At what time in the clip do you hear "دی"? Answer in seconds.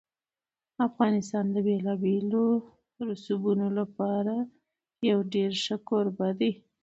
6.39-6.51